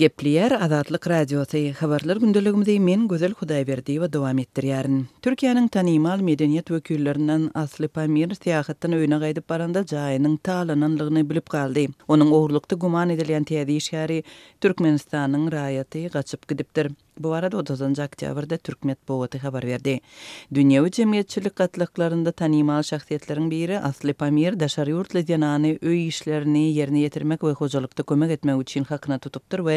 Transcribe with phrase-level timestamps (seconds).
[0.00, 4.96] Gepliyer Azadlyk Radiosu habarlar gündeligimde men gözel Hudaý berdi we dowam etdirýärin.
[5.26, 11.86] Türkiýanyň tanymal medeniýet wekillerinden Asly Pamir siýahatdan öýüne gaýdyp baranda jaýynyň talanynlygyny bilip galdy.
[12.16, 14.18] Onuň ogurlukda gumany edilýän täzeýiş şäheri
[14.66, 16.90] Türkmenistanyň raýaty gaçyp gidipdir.
[17.22, 19.92] Bu arada 30-njy oktýabrda Türkmet Bogaty habar berdi.
[20.56, 27.46] Dünýä jemgyýetçilik gatlaklaryndan tanymal şahsiýetleriň biri Asli Pamir daşary ýurtly dinany öý işlerini ýerine ýetirmek
[27.48, 29.76] we hojalykda kömek etmek üçin hakyna tutupdyr we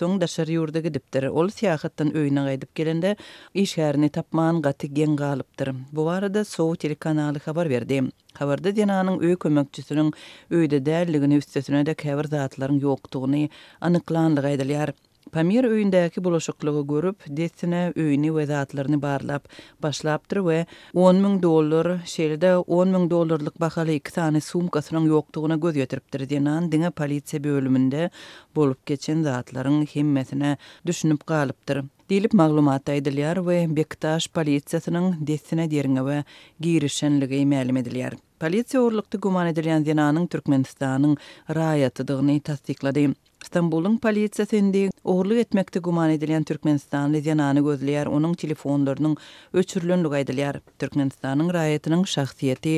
[0.00, 1.28] soň daşary ýurda gidipdir.
[1.28, 3.12] Ol siýahatdan öýüne gaýdyp gelende
[3.64, 5.74] iş ýerini tapman gaty gen galypdyr.
[5.92, 8.00] Bu arada Sow telekanaly habar berdi.
[8.40, 10.08] Habarda dinanyň öý kömekçisiniň
[10.50, 13.48] öýde däldigini üstesine de käbir zatlaryň ýokdugyny
[13.90, 14.96] anyklandygy aýdylýar.
[15.32, 19.48] Pamir öýündäki bulaşyklygy görüp, destina öyünü we zatlaryny barlap
[19.82, 26.24] başlapdyr we 10 dollar, şeýle 10 000 dollarlyk bahaly iki tane sumkasynyň ýokdugyna göz ýetiripdir
[26.32, 28.08] diýen diňe polisiýa bölümünde
[28.56, 30.56] bolup geçen zatların himmetine
[30.86, 31.82] düşünip galypdyr.
[32.10, 36.18] Dilip maglumat aýdylýar we Bektaş polisiýasynyň destina derine we
[36.60, 38.12] girişenligi ma'lum edilýär.
[38.40, 41.16] Polisiýa urlukda guman edilýän Dinanyň Türkmenistanyň
[41.60, 43.10] raýatydygyny tasdiklady.
[43.48, 49.14] Stambulun polisiýasynda oğurlu etmekde guman edilen Türkmenistan lidyanany gözleýär, onuň telefonlarynyň
[49.62, 50.58] öçürilendigi aýdylýar.
[50.84, 52.74] Türkmenistanyň raýatynyň şahsyýeti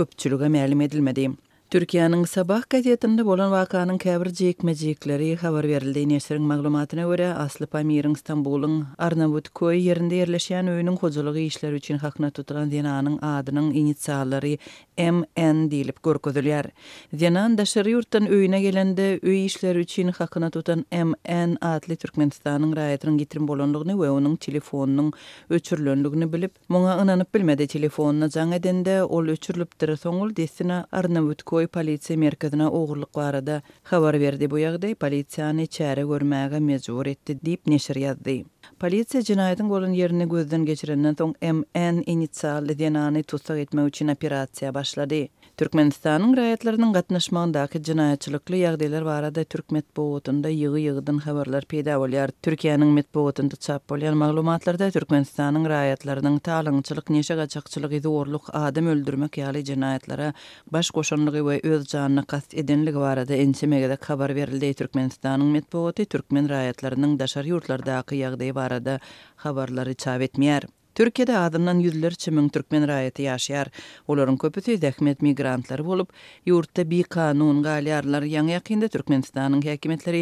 [0.00, 1.28] köpçülige ma'lum edilmedi.
[1.72, 6.02] Türkiýanyň Sabah gazetinde bolan wakanyň käbir jekmejekleri habar berildi.
[6.06, 12.30] Näsiriň maglumatyna görä, Aslı Pamir İstanbulyň Arnavut köýi ýerinde ýerleşýän öýüniň hojalygy işleri üçin hakna
[12.30, 14.52] tutulan Zenanyň adynyň inisiallary
[14.98, 16.68] MN diýilip görkezilýär.
[17.14, 23.48] Zenan daşary ýurtdan öýüne gelende öý işleri üçin hakna tutan MN adly Türkmenistanyň raýatynyň getirin
[23.48, 25.10] bolanlygyny we onuň telefonynyň
[25.50, 29.96] öçürilenligini bilip, muňa ynanyp bilmedi telefonuna jaň edende ol öçürilipdir.
[29.96, 36.58] Soňul destina Arnavut Kuy polisiya merkezine oğurluk barada xabar berdi bu ýagdaý polisiýany çäre görmäge
[36.70, 38.34] mejbur etdi diýip neşir ýazdy.
[38.78, 45.28] Polizia jinayatyň bolan yerini gözden geçirenden soň MN inisialy DNA-ny tutsak etmek üçin operasiýa başlady.
[45.60, 52.32] Türkmenistanyň raýatlarynyň gatnaşmagyndaky jinayatçylykly ýagdaýlar barada türk medeniýetinde ýygy ýygdan habarlar peýda bolýar.
[52.42, 59.62] Türkiýanyň medeniýetinde çap bolýan maglumatlarda Türkmenistanyň raýatlarynyň taýlanyçylyk, neşe gaçakçylyk we zorluk adam öldürmek ýaly
[59.68, 60.32] jinayatlara
[60.72, 64.74] baş goşanlygy we öz janyny gast edenligi barada ensemegede habar berildi.
[64.74, 68.18] Türkmenistanyň medeniýeti Türkmen raýatlarynyň daşary ýurtlardaky
[68.58, 68.96] barada
[69.44, 70.66] habarlary çap etmeýär.
[70.98, 73.66] Türkiýede adamlar ýüzler çymyň türkmen raýaty ýaşaýar.
[74.12, 76.12] Olaryň köpüsi zähmet migrantlar bolup,
[76.46, 80.20] ýurtda bir kanun galyarlar ýa ýakynda Türkmenistanyň häkimetleri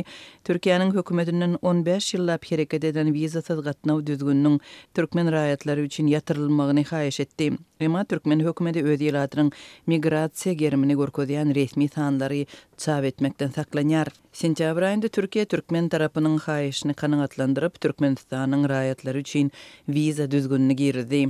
[0.48, 4.56] Türkiýanyň hökümetinden 15 ýyllap hereket eden wiza syzgatnaw düzgünnüň
[4.94, 7.50] türkmen raýatlary üçin ýatyrylmagyny haýyş etdi.
[7.82, 9.48] Türkmen hökümeti öz ýylatynyň
[9.91, 12.38] migrasiýa gerimini görkezýän resmi sanlary
[12.84, 14.12] çap etmekden saklanýar.
[14.43, 19.50] Sentýabr aýynda Türkiýe türkmen tarapynyň haýyşyny kanagatlandyryp Türkmenistanyň raýatlary üçin
[19.91, 21.25] wiza düzgünligi girdi.